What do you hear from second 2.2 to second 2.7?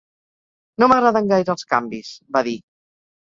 va dir.